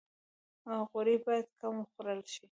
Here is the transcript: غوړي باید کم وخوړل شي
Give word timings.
غوړي 0.89 1.15
باید 1.25 1.47
کم 1.59 1.73
وخوړل 1.81 2.19
شي 2.31 2.39